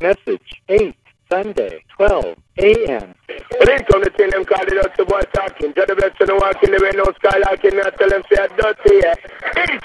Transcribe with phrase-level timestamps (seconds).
[0.00, 0.96] Message 8,
[1.28, 2.24] Sunday, 12
[2.56, 3.14] a.m.
[3.28, 5.76] It ain't come to tell them call it out to boy talking.
[5.76, 7.76] Just the best to know walking, there ain't no skylarking.
[7.76, 9.20] I tell them say I don't see it,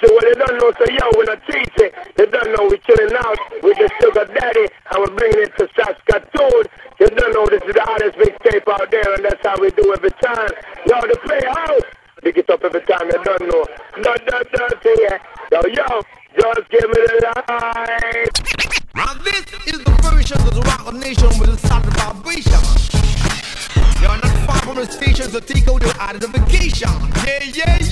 [0.08, 3.12] well, they don't know, so yo, when I teach it, they don't know we're chilling
[3.12, 6.64] out with the sugar daddy, and we're bringing it to Saskatoon.
[6.96, 9.68] They don't know this is the hottest big tape out there, and that's how we
[9.76, 10.56] do every time.
[10.88, 11.92] Yo, the playhouse,
[12.24, 13.68] pick it up every time, you don't know.
[14.00, 15.20] No, no, dirty, yeah.
[15.52, 15.88] Yo, yo,
[16.40, 18.46] just give me the light.
[25.46, 26.90] Tico, they're out of the vacation.
[27.26, 27.85] Yeah, yeah,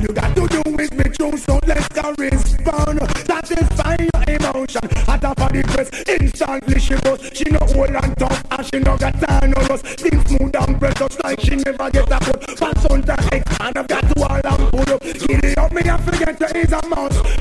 [0.00, 1.86] All you got to do is make true, so let's
[2.18, 3.00] respond.
[3.26, 4.80] Satisfy your emotion.
[5.06, 7.20] At the body press, instantly she goes.
[7.34, 9.84] She no old and tough, and she no got time no rust.
[10.00, 12.40] Things smooth and precious like she never get a foot.
[12.56, 15.02] Pass on the egg, and I've got to all and pull up.
[15.02, 17.39] Giddy up, me I forget to ease a mouse.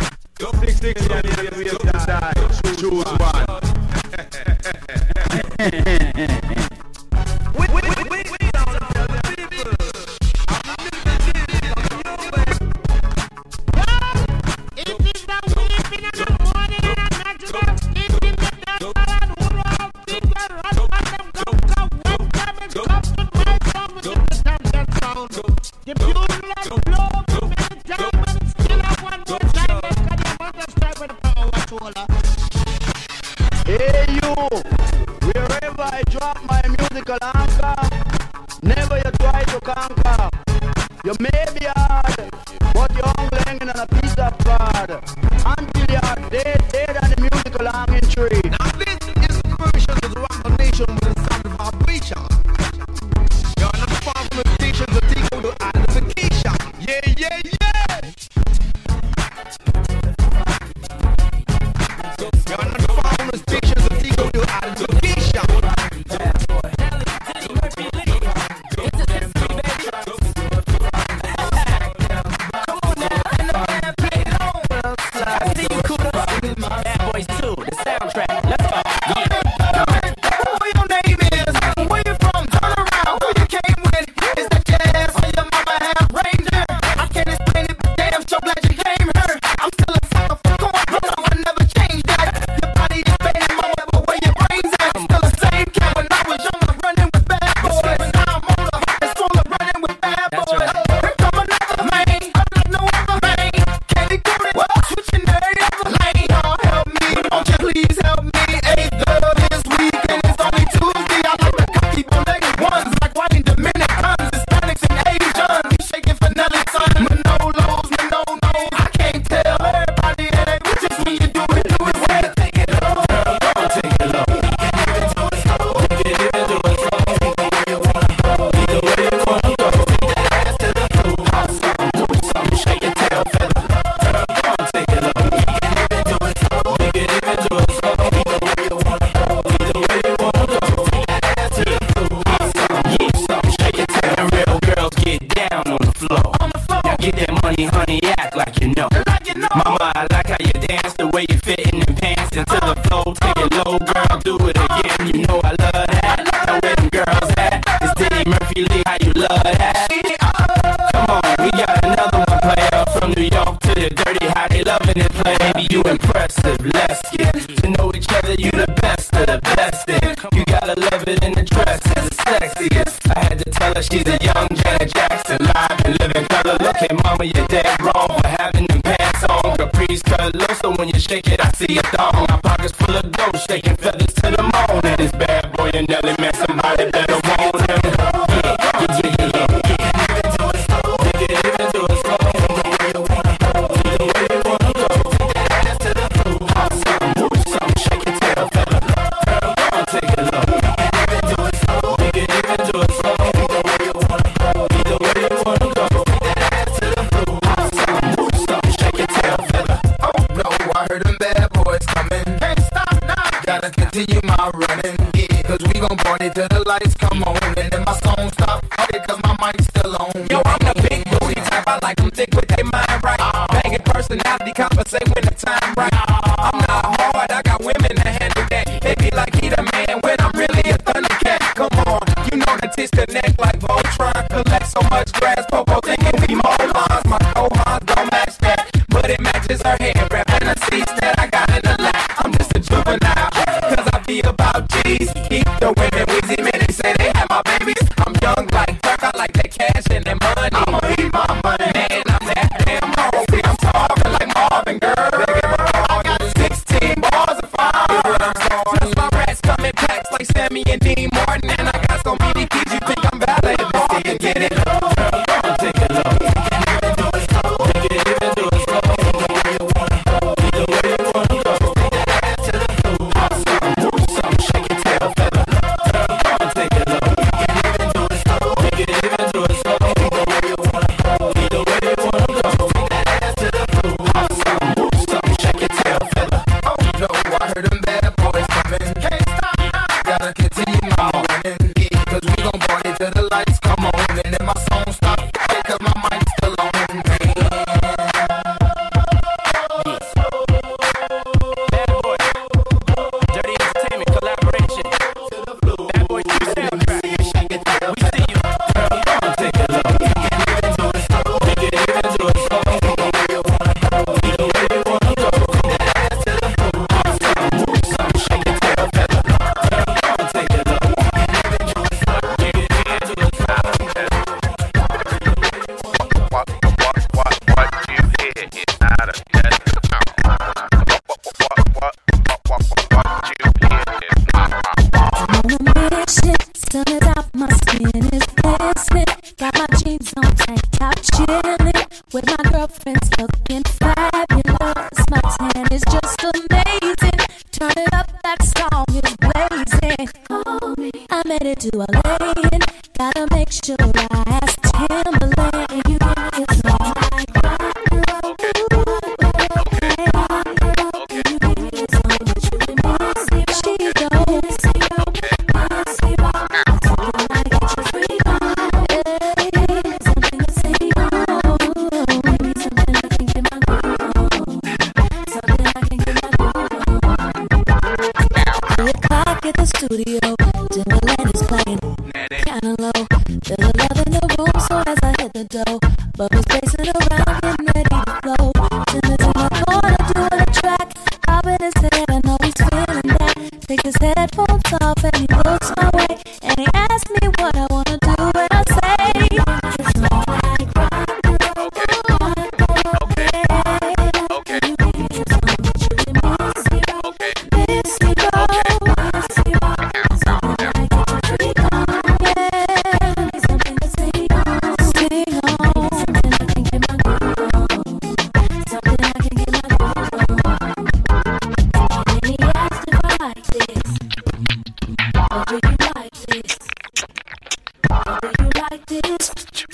[428.21, 429.68] Do you like this?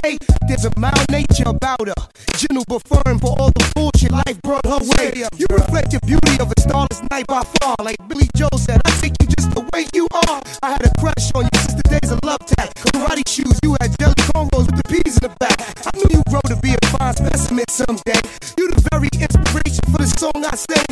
[0.00, 0.16] day.
[0.48, 2.02] There's a mild nature about her,
[2.36, 5.24] gentle but firm for all the bullshit life brought her way.
[5.36, 7.76] You reflect the beauty of a starless night by far.
[7.80, 10.40] Like Billy Joel said, I take you just the way you are.
[10.62, 12.72] I had a crush on you since the days of love tap.
[12.74, 15.60] Karate shoes, you had jelly cornrows with the peas in the back.
[15.60, 18.20] I knew you'd grow to be a fine specimen someday.
[18.56, 20.91] You're the very inspiration for the song I sang.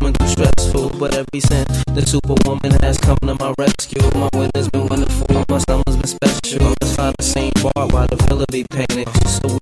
[0.00, 4.86] coming stressful, but every since the superwoman has come to my rescue, my winter's been
[4.86, 6.74] wonderful, my summer's been special.
[6.80, 9.08] Let's find the same bar while the villa be painted.
[9.28, 9.57] So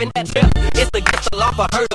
[0.00, 0.72] popping that.
[0.74, 1.89] It's the get the law for her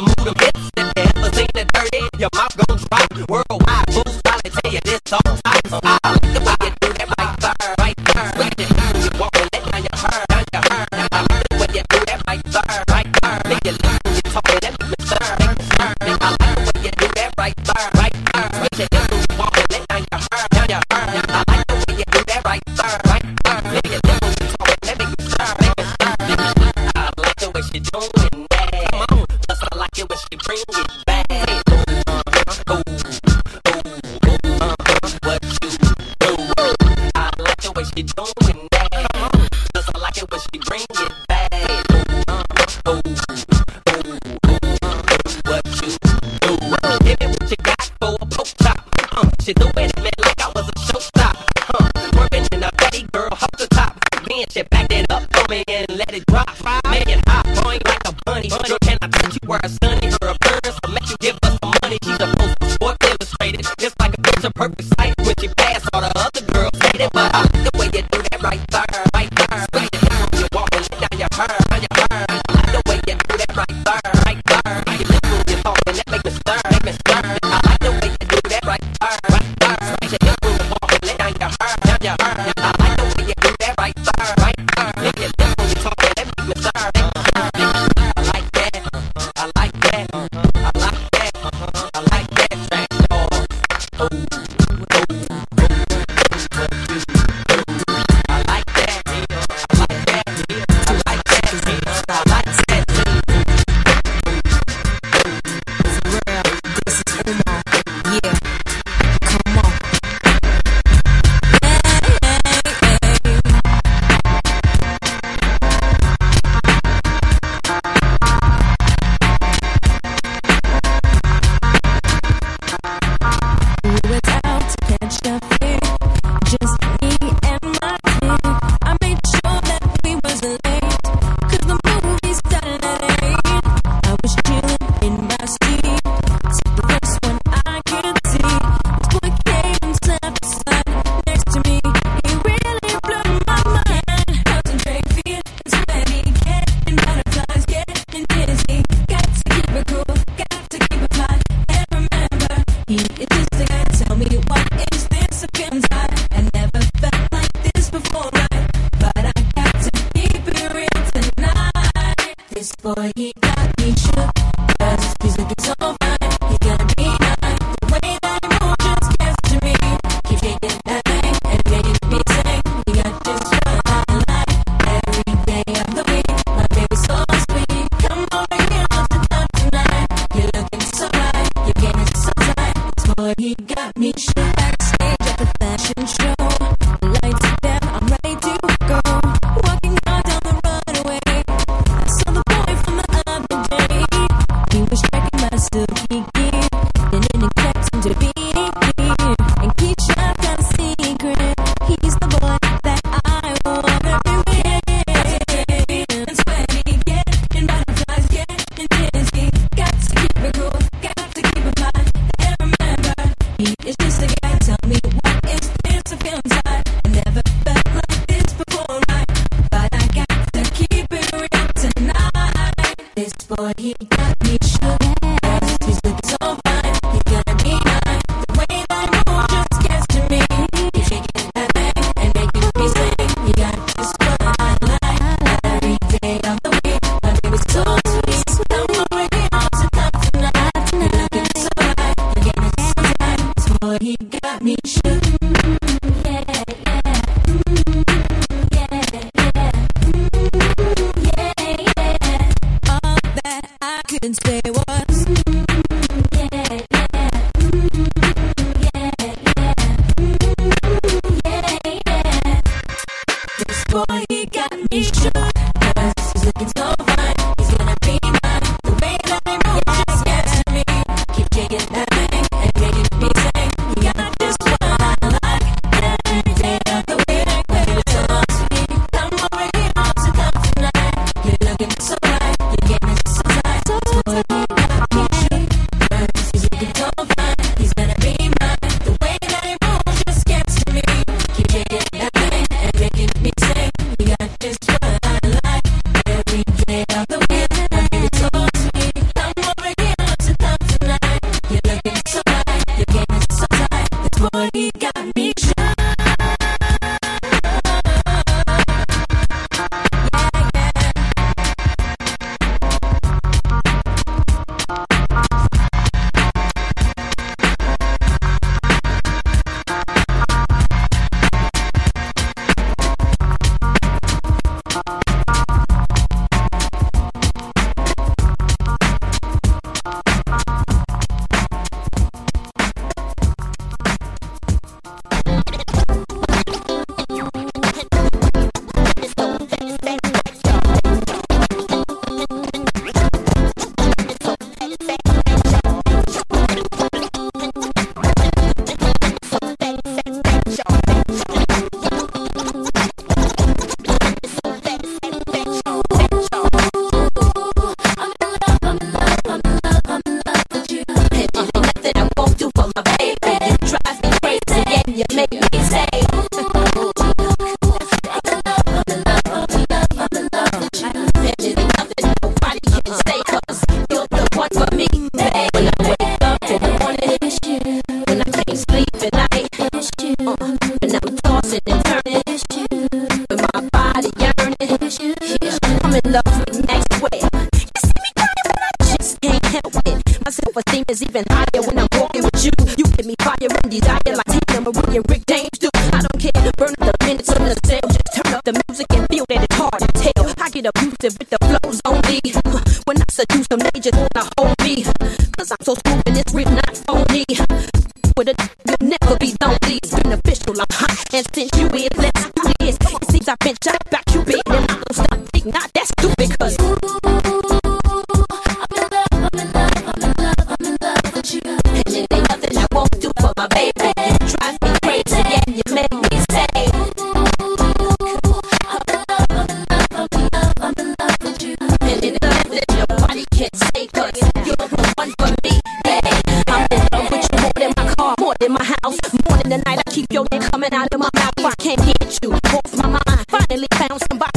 [441.45, 443.45] How I can't hit you off my mind.
[443.49, 444.54] Finally found somebody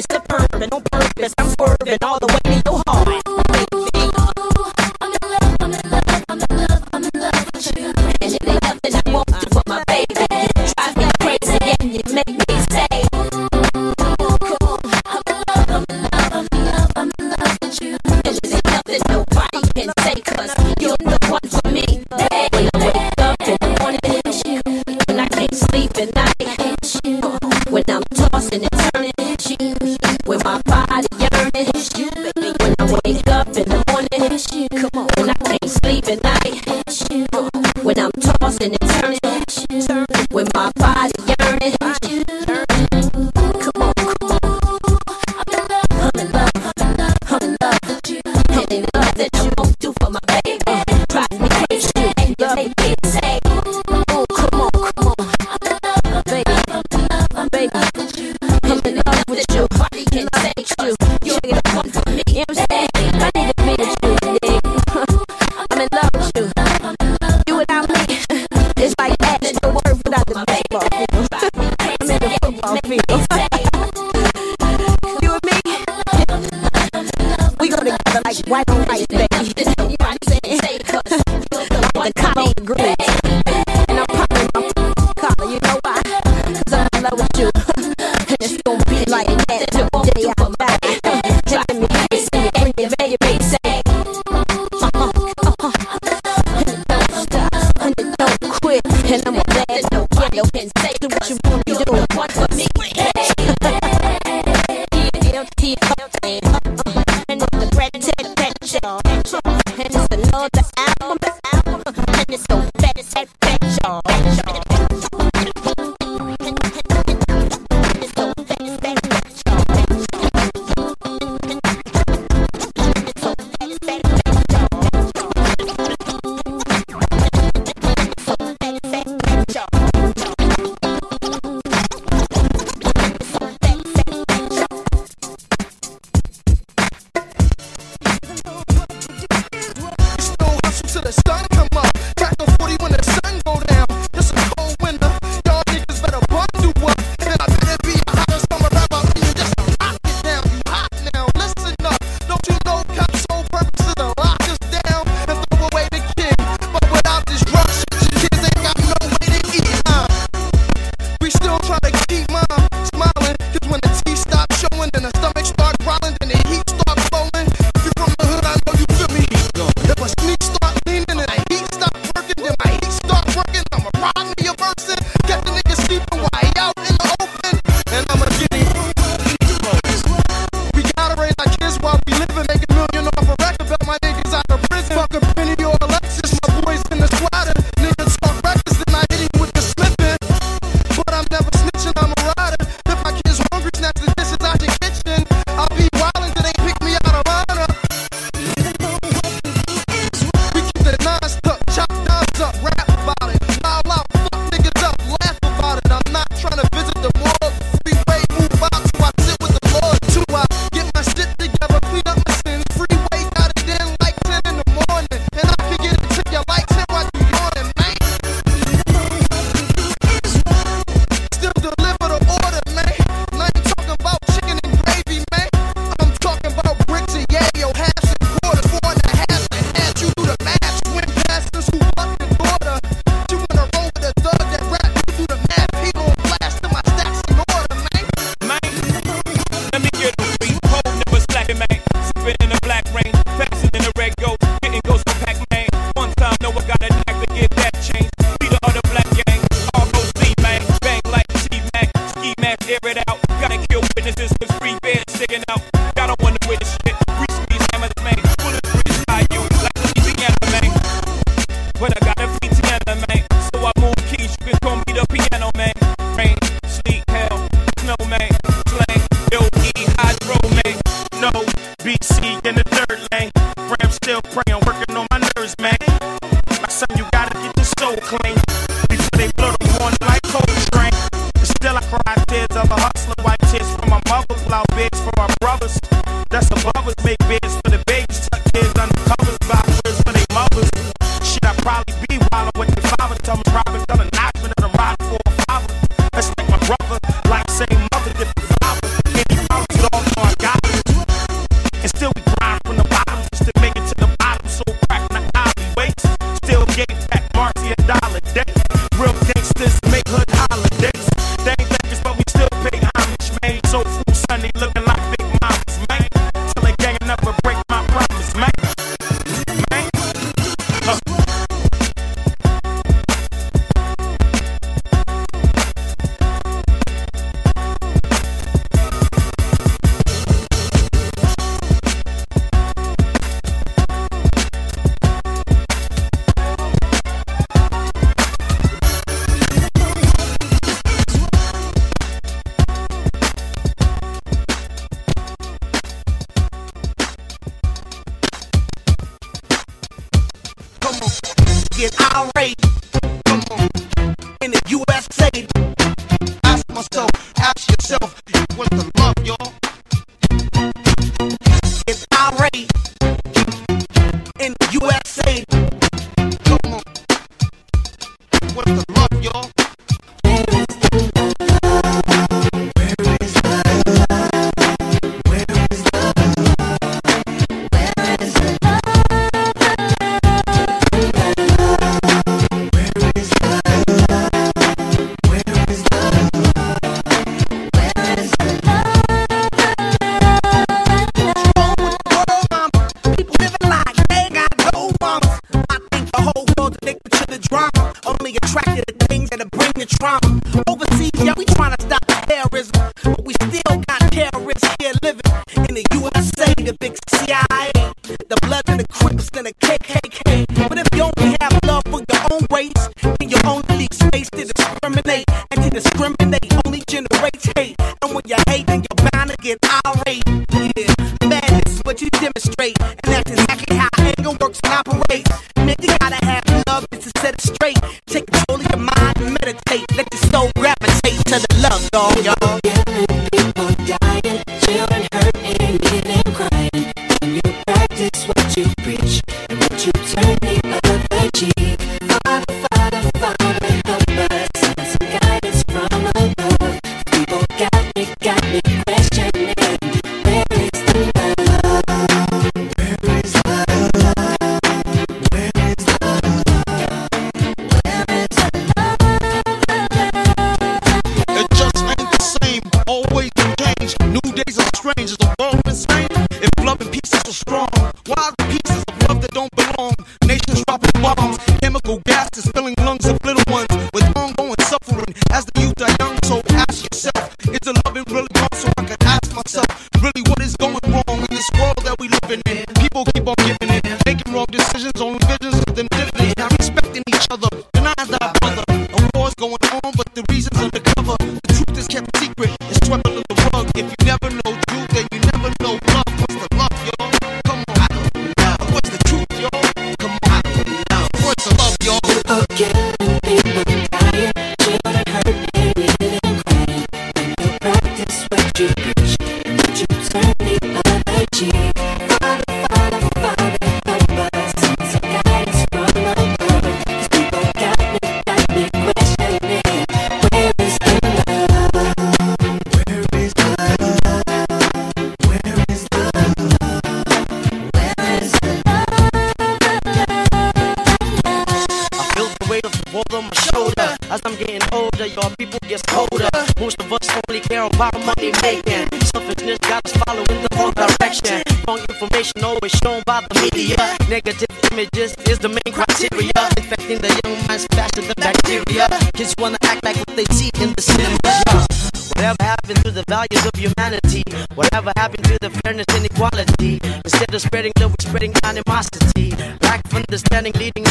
[0.00, 0.29] Service,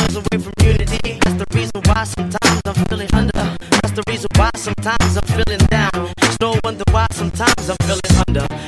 [0.10, 1.20] miles away from unity.
[1.24, 3.58] That's the reason why sometimes I'm feeling under.
[3.82, 6.14] That's the reason why sometimes I'm feeling down.
[6.22, 8.59] It's no wonder why sometimes I'm feeling under.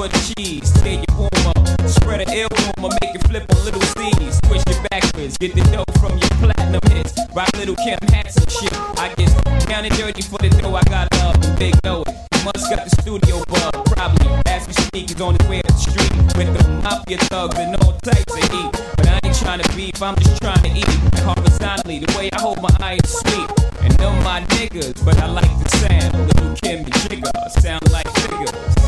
[0.00, 0.72] for the cheese.
[0.80, 1.60] Tear your up.
[1.84, 4.40] spread an ill rumor, make you flip on little C's.
[4.48, 7.12] Twist your backwards, get the dough from your platinum hits.
[7.36, 8.72] Rock Lil' Kim hats and shit.
[8.96, 9.28] I get
[9.68, 10.74] down and dirty for the dough.
[10.74, 12.16] I got love and big know it.
[12.44, 14.32] Must got the studio bug, probably.
[14.46, 17.76] As we speak, he's on his way to the street with the mafia thugs and
[17.84, 18.72] all types of heat.
[18.96, 20.96] But I ain't trying to beef, I'm just trying to eat.
[21.28, 23.48] Horizontally, the way I hold my eyes sweet.
[23.84, 26.12] And them my niggas, but I like the sound.
[26.16, 28.79] Lil' Kim and Jigga sound like figures.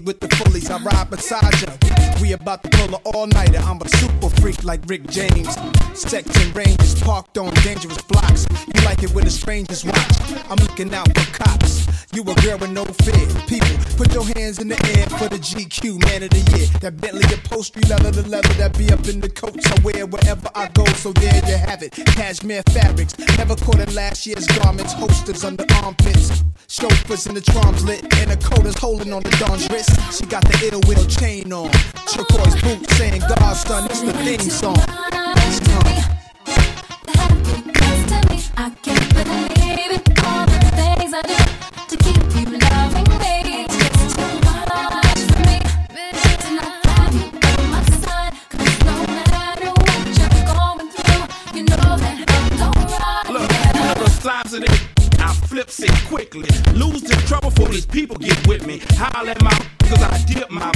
[0.00, 1.76] With the fullies, I ride beside ya.
[2.20, 3.58] We about to pull an all-nighter.
[3.58, 5.56] I'm a super freak like Rick James.
[5.94, 8.46] Section ranges parked on dangerous blocks.
[8.74, 10.14] You like it when the strangers watch.
[10.48, 11.86] I'm looking out for cops.
[12.12, 13.26] You a girl with no fear.
[13.46, 16.68] People, put your hands in the air for the GQ man of the year.
[16.80, 20.48] That Bentley upholstery leather, the leather that be up in the coats I wear wherever
[20.54, 20.84] I go.
[21.00, 21.92] So there you have it.
[21.92, 23.18] Cashmere fabrics.
[23.38, 24.92] Never caught in last year's garments.
[24.92, 26.44] Holsters under armpits.
[26.72, 28.00] Chauffeurs in the drums lit.
[28.16, 29.90] And the coda's holding on the Don's wrist.
[30.10, 31.70] She got the ill will chain on.
[32.08, 33.84] Turquoise boots saying God's son.
[33.90, 34.78] It's the theme song.
[38.56, 40.24] I can't believe it.
[40.24, 41.36] All the things I do
[41.88, 42.21] to keep
[55.62, 56.48] I flips it quickly.
[56.74, 58.80] Lose the trouble for these people get with me.
[58.96, 59.52] Howl at my
[59.88, 60.72] cause I dip my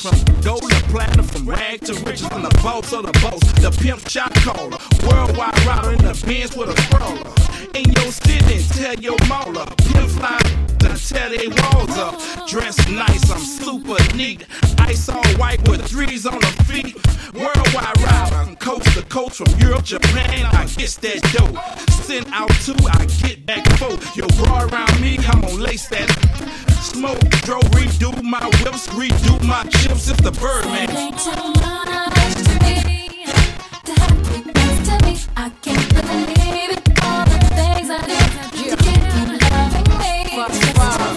[0.00, 3.70] from gold to platinum, from rag to riches, and the boss of the boss, the
[3.82, 7.30] pimp shot caller, worldwide rider in the Benz with a crawler.
[7.74, 10.60] In your city, tell your mauler, pimp fly
[11.10, 12.46] tear they walls up.
[12.46, 14.46] Dressed nice, I'm super neat.
[14.78, 16.94] Ice all white with threes on the feet.
[17.34, 20.46] Worldwide rider, I'm coast to coast from Europe, Japan.
[20.46, 21.90] I get that dope.
[22.04, 23.96] Send out two, I get back four.
[24.14, 26.08] Yo, bra around me, I'm gonna lace that.
[26.80, 29.89] Smoke, drove, redo my whips, redo my chips.
[29.90, 29.96] You.
[35.36, 36.82] I can't believe it.
[37.02, 37.98] All the things I
[38.52, 40.36] keep you loving me.
[40.36, 41.14] Much me you by my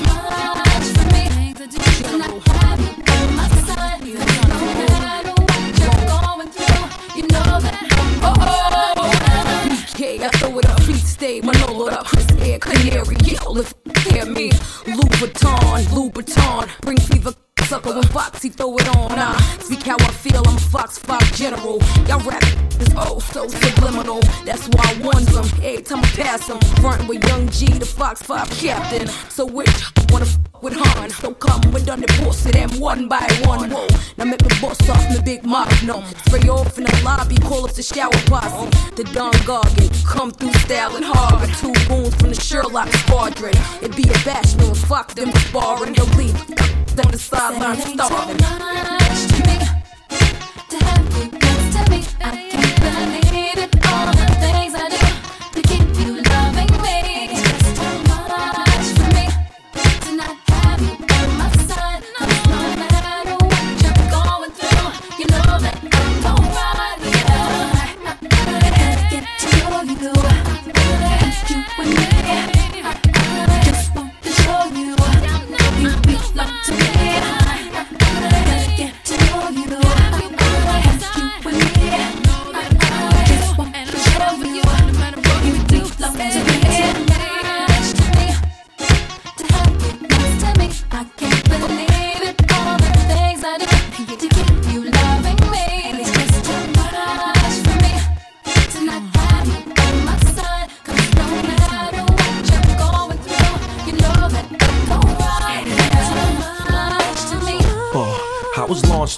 [5.00, 5.62] matter what
[6.08, 10.00] going through, you know that I'm alright.
[10.00, 14.26] Yeah, I throw it up, feet stay, Manolo up, Chris Air, Canary, yo, if hear
[14.26, 14.50] me,
[14.86, 17.34] Louboutin, Louboutin, bring fever,
[17.66, 19.16] sucker when Foxy throw it on, uh.
[19.16, 22.44] nah, speak how I feel, I'm Fox 5 general, y'all rap
[22.80, 27.08] is oh so subliminal, that's why I won some, every time I pass them, front
[27.08, 29.70] with Young G, the Fox 5 captain, so which
[30.10, 33.70] wanna f with Han, so come, we done the boss of them one by one,
[33.70, 33.88] whoa,
[34.18, 37.74] now make me bust off my big magnum, spray off in the lobby, call up
[37.74, 42.40] the shower posse, the Don Gargan, come through style and hard, two goons from the
[42.40, 46.38] Sherlock squadron, it be a bashment, fuck them sparring, he'll leave,
[46.96, 49.53] down the sideline starving.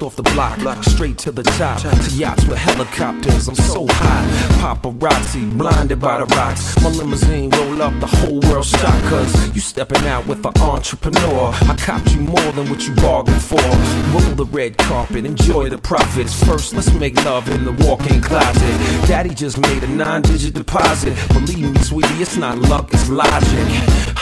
[0.06, 1.82] Off the block, straight to the top.
[1.82, 4.26] To yachts with helicopters, I'm so high.
[4.62, 6.80] Paparazzi, blinded by the rocks.
[6.84, 9.02] My limousine roll up, the whole world stock.
[9.10, 11.52] Cause you stepping out with an entrepreneur.
[11.54, 13.62] I copped you more than what you bargained for.
[14.14, 16.44] Roll the red carpet, enjoy the profits.
[16.44, 19.08] First, let's make love in the walk in closet.
[19.08, 21.18] Daddy just made a nine digit deposit.
[21.30, 23.68] Believe me, sweetie, it's not luck, it's logic.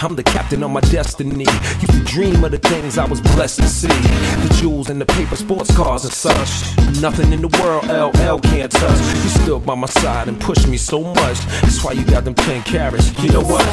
[0.02, 1.46] I'm the captain of my destiny.
[1.82, 3.88] You dream of the things I was blessed to see.
[3.88, 6.78] The jewels and the paper sports cars and such.
[7.02, 9.00] Nothing in the world LL can't touch.
[9.24, 11.40] You stood by my side and pushed me so much.
[11.62, 13.12] That's why you got them 10 carats.
[13.24, 13.66] You know what?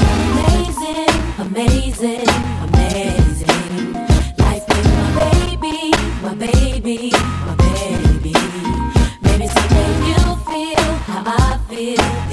[0.48, 2.28] Amazing, amazing,
[2.66, 3.92] amazing.
[4.38, 5.90] Life with my baby,
[6.22, 7.10] my baby,
[7.46, 8.34] my baby.
[9.22, 12.29] Maybe someday you'll feel how I feel.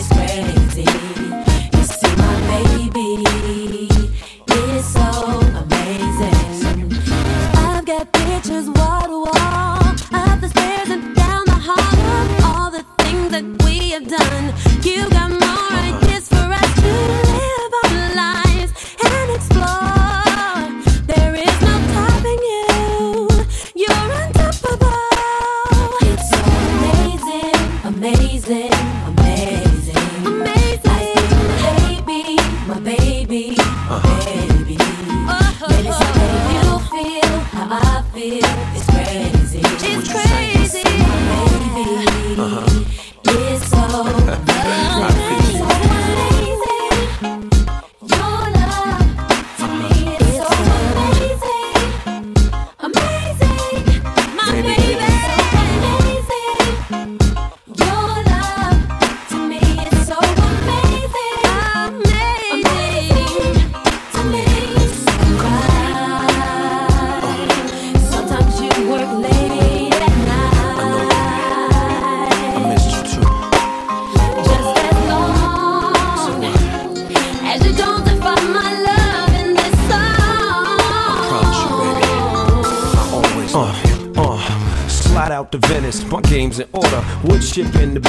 [14.84, 15.27] You got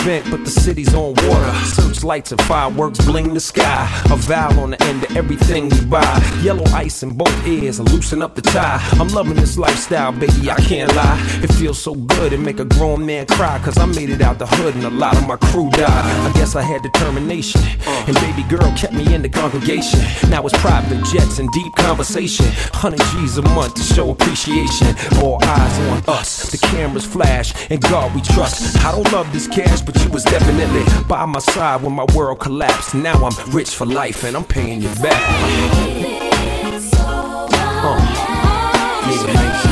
[0.09, 1.55] event, but the city's on water.
[1.67, 3.87] Searchlights and fireworks bling the sky
[4.29, 6.21] vowel on the end of everything we buy.
[6.43, 8.79] Yellow ice in both ears and loosen up the tie.
[9.01, 11.19] I'm loving this lifestyle, baby, I can't lie.
[11.43, 13.59] It feels so good, it make a grown man cry.
[13.65, 16.05] Cause I made it out the hood and a lot of my crew died.
[16.29, 17.63] I guess I had determination.
[18.07, 20.01] And baby girl kept me in the congregation.
[20.29, 22.45] Now it's private jets and deep conversation.
[22.45, 24.89] 100 G's a month to show appreciation.
[25.23, 28.77] All eyes on us, the cameras flash, and God we trust.
[28.85, 32.41] I don't love this cash, but you was definitely by my side when my world
[32.41, 32.95] collapsed.
[32.95, 35.23] Now I'm rich for life life and I'm paying you back.
[37.81, 38.05] Uh.
[39.11, 39.68] Yeah.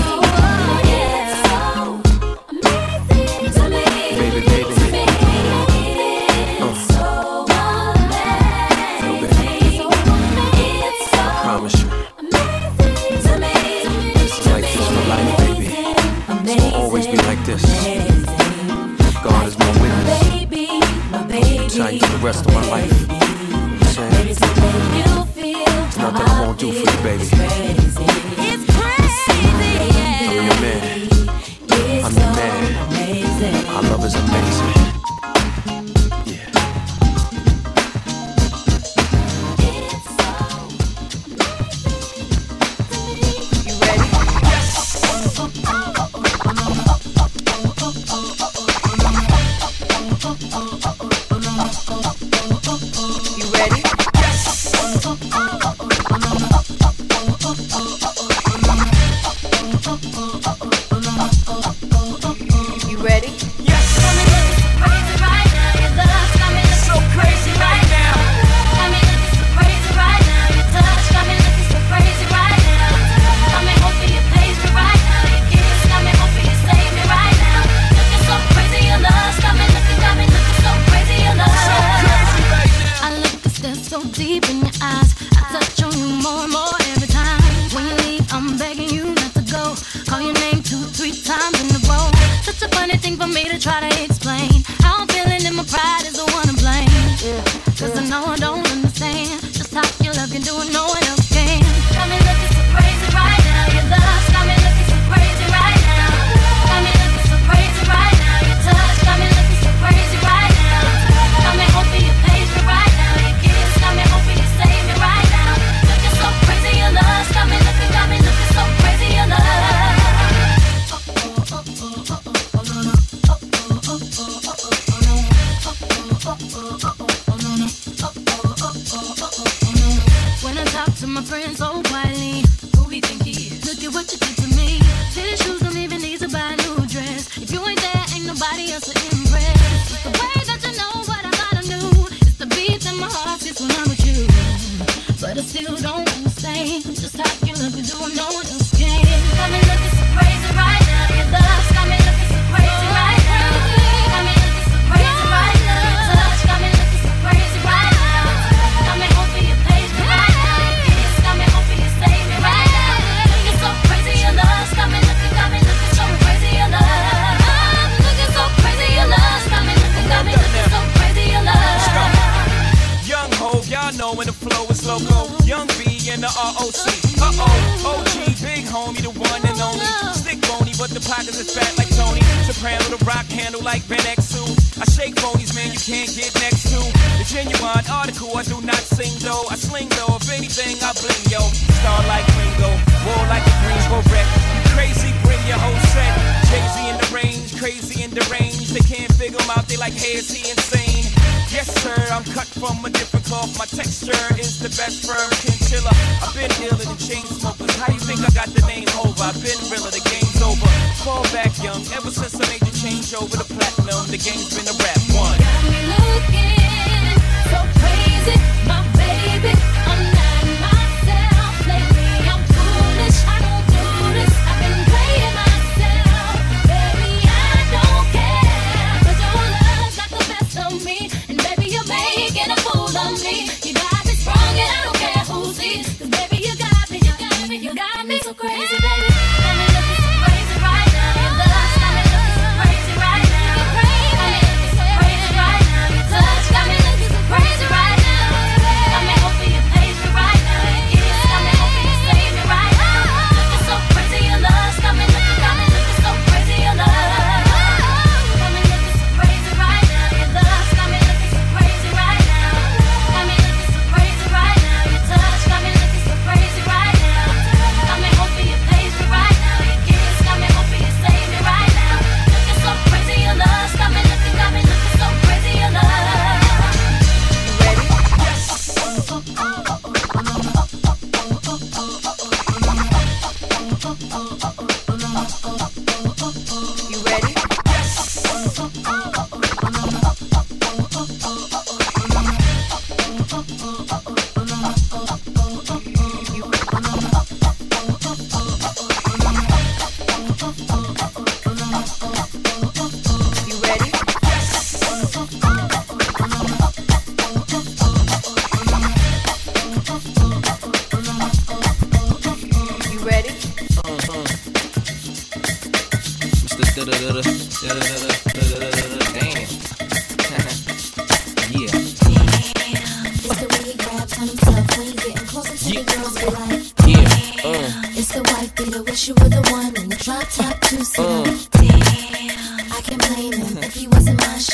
[183.67, 184.47] like Ben Exu.
[184.79, 186.79] I shake bones, man, you can't get next to.
[187.19, 189.43] The genuine article, I do not sing though.
[189.51, 191.43] I sling though, if anything, I bling yo.
[191.83, 192.71] Star like Ringo,
[193.03, 194.29] war like a Greensboro wreck.
[194.71, 196.15] Crazy, bring your whole set.
[196.47, 198.71] Crazy in the range, crazy in the range.
[198.71, 201.11] They can't figure them out, they like, hey, is he insane?
[201.51, 203.51] Yes, sir, I'm cut from a different cloth.
[203.59, 205.91] My texture is the best firm chinchilla.
[206.23, 207.75] I've been dealing the chain smokers.
[207.83, 209.27] How you think I got the name over?
[209.27, 210.71] I've been realer, the game sober.
[211.05, 214.69] Fall back young, ever since I made the change over to platinum, the game's been
[214.69, 215.39] a rap one.
[215.41, 217.17] Got me looking
[217.51, 218.37] so crazy,
[218.69, 218.86] my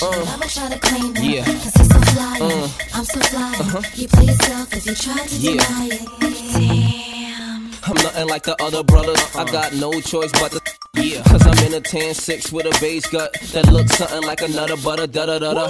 [0.09, 0.29] wasn't.
[0.35, 1.31] I'ma try to claim him.
[1.31, 1.45] Yeah.
[1.45, 2.39] Cause he's so fly.
[2.41, 2.69] Uh.
[2.95, 3.55] I'm so fly.
[3.61, 3.83] Uh-huh.
[3.95, 5.53] You play yourself if you try to Yeah.
[5.53, 6.03] deny it.
[7.85, 9.19] I'm nothing like the other brothers.
[9.35, 10.61] I got no choice but to.
[10.95, 11.23] Yeah.
[11.25, 14.77] Cause I'm in a tan six with a beige gut that looks something like another
[14.77, 15.69] nutter butter da da da da.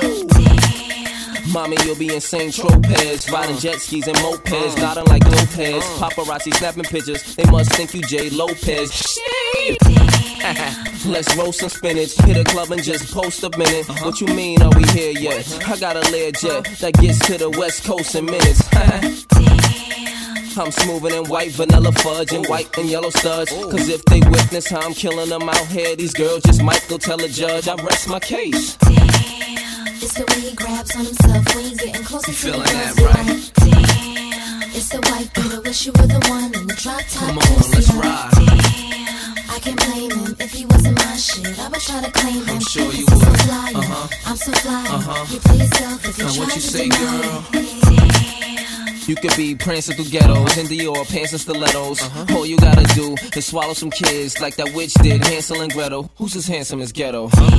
[1.51, 2.53] Mommy, you'll be in St.
[2.53, 5.83] Tropez, riding jet skis and mopeds, nodding like Lopez.
[5.99, 9.19] Paparazzi snapping pictures, they must think you Jay Lopez.
[11.07, 13.89] Let's roast some spinach, hit a club and just post a minute.
[13.89, 14.07] Uh-huh.
[14.07, 15.47] What you mean, are we here yet?
[15.67, 18.63] I got a Learjet that gets to the west coast in minutes.
[20.59, 23.51] I'm smoothing in white vanilla fudge and white and yellow studs.
[23.51, 26.99] Cause if they witness how I'm killing them out here, these girls just might go
[26.99, 28.77] tell a judge I rest my case.
[28.83, 32.97] It's the way he grabs on himself when he's getting closer to the feeling girls
[32.97, 33.53] that, right?
[33.55, 37.39] Damn, it's the wife beater, wish you were the one in the drop top Come
[37.39, 38.31] two on, let's ride.
[38.35, 41.59] Damn, I can't blame him if he wasn't my shit.
[41.59, 42.49] I would try to claim him.
[42.57, 43.19] I'm sure you would.
[43.21, 44.09] So fly, Uh-huh.
[44.27, 44.87] I'm so fly.
[44.89, 45.27] Uh-huh.
[45.33, 47.45] You play yourself if you Now try what you to say, deny girl?
[47.55, 49.09] it.
[49.09, 52.01] You could be prancing through ghettos in Dior pants and stilettos.
[52.31, 56.11] All you gotta do is swallow some kids like that witch did, Hansel and Gretel.
[56.17, 57.29] Who's as handsome as ghetto?
[57.29, 57.59] Damn.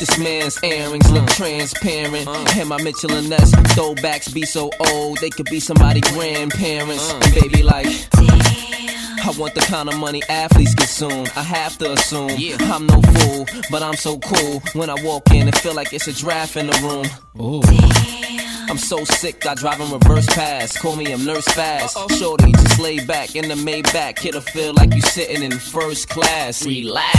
[0.00, 2.26] This man's earrings look transparent.
[2.56, 7.12] And my Mitchell and Ness throwbacks be so old, they could be somebody grandparents.
[7.12, 7.86] And baby, like.
[9.24, 11.26] I want the kind of money athletes consume.
[11.36, 12.56] I have to assume yeah.
[12.60, 14.62] I'm no fool, but I'm so cool.
[14.74, 17.06] When I walk in, it feel like it's a draft in the room.
[17.40, 17.62] Ooh.
[18.70, 20.78] I'm so sick, I drive in reverse pass.
[20.78, 21.96] Call me a nurse fast.
[22.18, 24.24] Shorty, just lay back in the Maybach.
[24.24, 26.64] It'll feel like you sitting in first class.
[26.64, 27.12] Relax.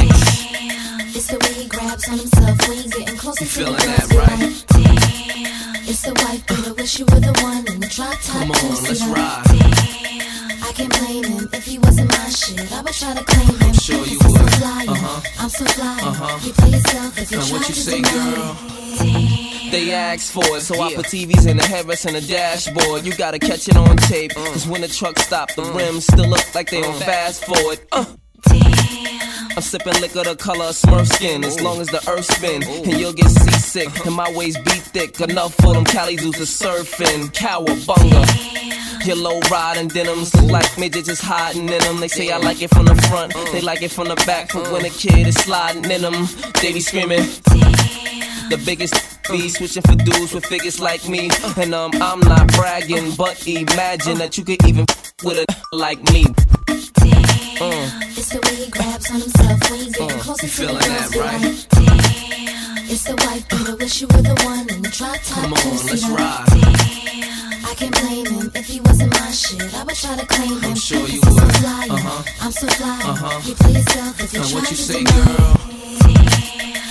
[0.52, 1.00] Damn.
[1.16, 3.78] It's the way he grabs on himself when he's getting closer You to the feeling
[3.78, 4.66] girls that, right?
[4.68, 8.52] Damn, it's the wife beater, wish you were the one in the drop top Come
[8.52, 9.44] two on, let's ride.
[9.46, 12.72] Damn, I can't blame him if he wasn't my shit.
[12.72, 13.68] I would try to claim him.
[13.70, 14.54] I'm sure you So would.
[14.56, 15.22] fly, Uh-huh.
[15.40, 16.00] I'm so fly.
[16.02, 16.40] Uh-huh.
[16.46, 18.58] You play yourself if you Now try what you to say, deny girl?
[18.60, 19.72] it.
[19.72, 23.06] They asked for it, so I put TVs in the headrest and the dashboard.
[23.06, 26.54] You gotta catch it on tape, cause when the truck stop, the rims still look
[26.54, 27.80] like they on fast forward.
[27.92, 28.06] Uh.
[29.56, 31.44] I'm sipping liquor the color of Smurf skin.
[31.44, 34.06] As long as the earth spin, and you'll get seasick.
[34.06, 37.32] And my waist be thick enough for them Cali dudes to surfing.
[37.34, 39.06] Cowabunga.
[39.06, 42.00] Your low riding denims look like midgets hiding in them.
[42.00, 44.54] They say I like it from the front, they like it from the back.
[44.54, 46.26] But when a kid is sliding in them,
[46.62, 47.24] they be screaming.
[48.50, 48.94] The biggest
[49.30, 51.30] be switching for dudes with figures like me.
[51.58, 54.86] And um, I'm not bragging, but imagine that you could even
[55.24, 56.26] with a like me.
[57.60, 60.56] Uh, It's the way he grabs on himself when he's getting Uh, closer you to
[60.62, 61.42] the feeling girls that, be right?
[61.42, 65.44] like, Damn, it's the wife beater, wish you were the one in the drop top
[65.44, 66.14] Come two on, let's seater.
[66.14, 66.46] ride.
[66.50, 69.74] Damn, I can blame him if he wasn't my shit.
[69.74, 70.72] I would try to claim him.
[70.72, 71.54] I'm sure you Cause he's would.
[71.54, 72.24] So fly, Uh-huh.
[72.42, 73.00] I'm so fly.
[73.12, 73.42] Uh-huh.
[73.48, 75.58] You play yourself if you Now try what you to say, deny girl?
[75.58, 76.83] Smooth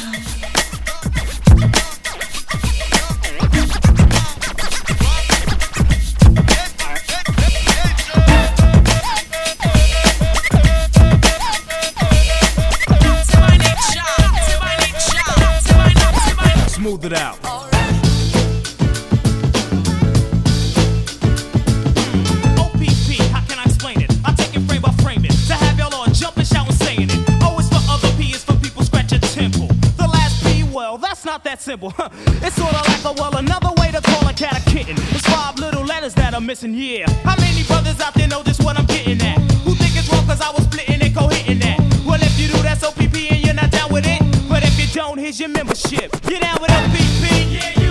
[30.72, 31.90] well, that's not that simple.
[31.90, 32.08] huh.
[32.42, 34.96] It's sorta like a well, another way to call a cat a kitten.
[35.10, 37.10] It's five little letters that are missing, yeah.
[37.24, 39.38] How many brothers out there know just what I'm getting at?
[39.64, 41.78] Who think it's wrong cause I was splitting and co-hitting that?
[42.06, 43.31] Well, if you do, that's OPP
[44.92, 46.12] don't, here's your membership.
[46.22, 47.81] Get down with OPP.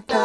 [0.00, 0.21] We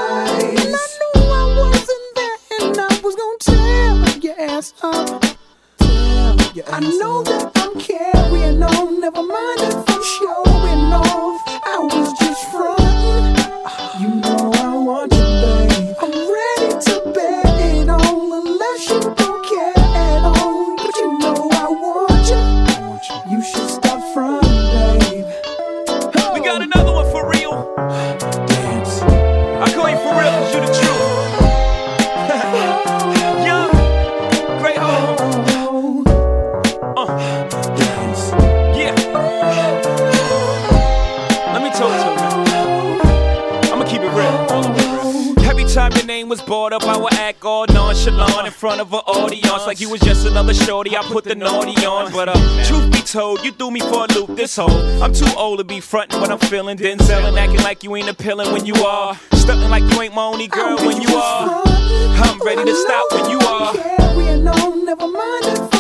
[53.08, 54.70] told, you threw me for a loop this whole.
[55.02, 58.10] I'm too old to be frontin' when I'm feeling Denzel and acting like you ain't
[58.10, 59.16] appealing when you are.
[59.32, 61.64] Stuntin' like you ain't my only girl when you are.
[61.66, 63.74] I'm ready to stop when you are.
[63.74, 65.77] Carrying on, never mind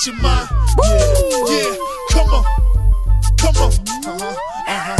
[0.00, 0.48] I got you, ma.
[0.82, 0.96] Yeah,
[1.50, 1.76] yeah.
[2.08, 2.44] Come on.
[3.36, 3.70] Come on.
[4.08, 4.32] Uh-huh.
[4.66, 4.96] Uh-huh.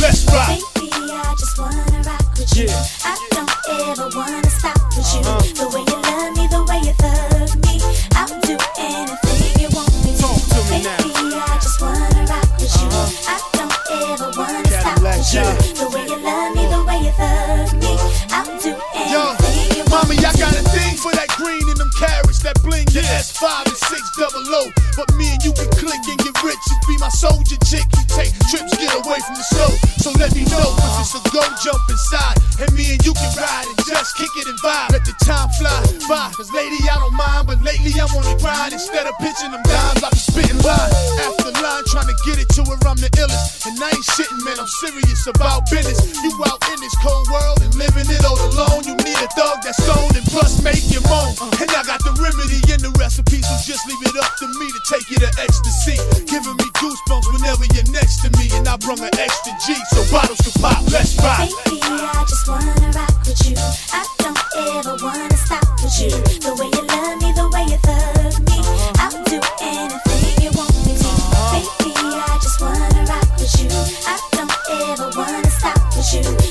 [0.00, 0.48] Let's rock.
[0.74, 2.66] Baby, I just wanna rock with you.
[3.06, 5.22] I don't ever wanna stop with you.
[5.54, 7.78] The way you love me, the way you thug me,
[8.18, 10.30] I'll do anything you want me to.
[10.66, 12.90] Baby, I just wanna rock with you.
[13.30, 13.70] I don't
[14.02, 15.46] ever wanna stop Cadillac, with you.
[15.46, 15.54] yeah.
[15.78, 17.94] The way you love me, the way you thug me,
[18.34, 18.74] I'll do
[19.14, 21.90] Yo, anything you want mommy, me I got a thing for that green and them
[21.94, 23.22] carrots, that bling, yeah.
[23.42, 24.70] S5 and 6 double O.
[24.94, 27.82] But me and you can click and get rich and be my soldier chick.
[27.98, 29.70] You take trips, get away from the snow.
[29.98, 32.38] So let me know, cause it's a go jump inside.
[32.62, 34.94] And me and you can ride and just kick it and vibe.
[34.94, 35.74] Let the time fly
[36.06, 36.30] by.
[36.38, 38.78] Cause lady, I don't mind, but lately I'm on the grind.
[38.78, 40.92] Instead of pitching them dimes, I be spitting line
[41.26, 43.66] after line, trying to get it to where I'm the illest.
[43.66, 45.98] And I ain't shitting, man, I'm serious about business.
[46.22, 48.86] You out in this cold world and living it all alone.
[48.86, 51.34] You need a thug that's stoned and plus make you moan.
[51.58, 54.66] And I got the remedy in the recipe, so just leave it up to me
[54.68, 55.96] to take you to ecstasy.
[56.28, 58.50] Giving me goosebumps whenever you're next to me.
[58.52, 60.82] And I brung an extra G, so bottles can pop.
[60.92, 61.48] Let's rock.
[61.64, 63.56] Baby, I just wanna rock with you.
[63.96, 64.42] I don't
[64.76, 66.12] ever wanna stop with you.
[66.44, 68.58] The way you love me, the way you thug me,
[69.00, 71.12] I'll do anything you want me to.
[71.56, 73.70] Baby, I just wanna rock with you.
[74.04, 74.52] I don't
[74.90, 76.41] ever wanna stop with you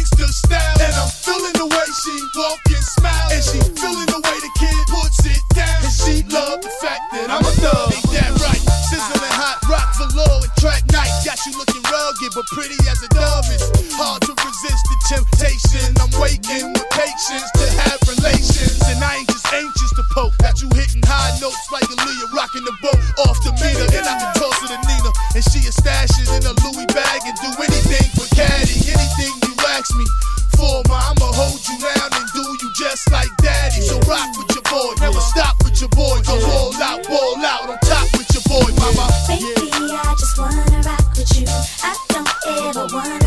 [0.00, 0.76] gangster style.
[0.80, 3.28] And I'm feeling the way she walk and smile.
[3.32, 5.80] And she feeling the way the kid puts it down.
[5.84, 7.92] And she love the fact that I'm a thug.
[7.92, 8.62] Ain't that right?
[8.88, 11.12] Sizzling hot, rock velour and track night.
[11.24, 13.44] Got you looking rugged, but pretty as a dove.
[13.52, 15.86] It's hard to resist the temptation.
[16.00, 18.80] I'm waiting with patience to have relations.
[18.88, 20.32] And I ain't just anxious to poke.
[20.40, 23.84] Got you hitting high notes like Aaliyah, rocking the boat off the meter.
[23.84, 25.10] And I can toss it to Nina.
[25.36, 26.54] And she is stashing in a
[29.80, 30.04] ask me
[30.56, 33.80] for, ma, I'ma hold you down and do you just like daddy.
[33.80, 36.20] So rock with your boy, never stop with your boy.
[36.28, 39.08] Go all out, ball out on top with your boy, mama.
[39.26, 41.46] Baby, I just wanna rock with you.
[41.80, 42.28] I don't
[42.68, 43.19] ever wanna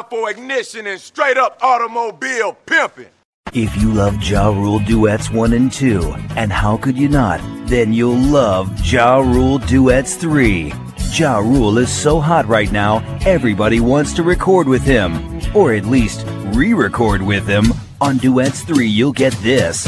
[0.00, 3.08] time for ignition and straight up automobile pimping.
[3.52, 7.92] If you love Ja Rule Duets 1 and 2, and how could you not, then
[7.92, 10.72] you'll love Ja Rule Duets 3.
[11.12, 15.84] Ja Rule is so hot right now, everybody wants to record with him, or at
[15.84, 16.24] least
[16.54, 17.64] re record with him.
[18.00, 19.86] On Duets 3, you'll get this.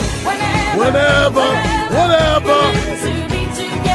[0.76, 1.46] Whenever,
[1.94, 2.58] whatever.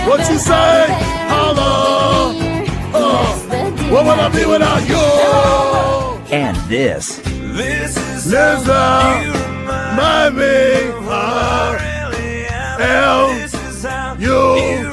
[0.07, 0.85] What you say?
[1.27, 2.33] Hello.
[2.93, 3.35] Uh,
[3.91, 5.66] what would I be without you?
[6.29, 7.21] And this.
[7.23, 8.73] This is this me.
[12.83, 13.31] L.
[14.19, 14.89] You.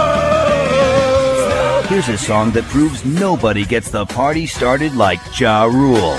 [1.89, 6.17] Here's a song that proves nobody gets the party started like Ja Rule.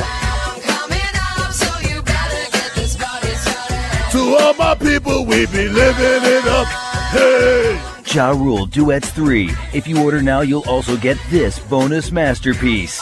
[4.11, 6.67] To all my people, we be living it up.
[7.11, 7.96] Hey.
[8.13, 9.49] Ja Rule Duets 3.
[9.73, 13.01] If you order now, you'll also get this bonus masterpiece.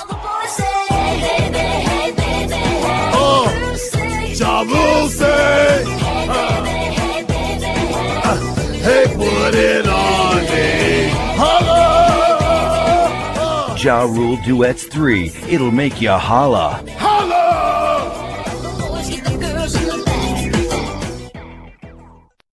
[3.18, 3.48] Oh,
[4.34, 5.84] Ja Rule say.
[5.86, 6.32] uh,
[8.24, 8.36] uh,
[8.82, 11.10] hey, put it on me.
[11.38, 11.76] Hello.
[13.78, 15.32] Ja Rule Duets 3.
[15.50, 16.84] It'll make you holla.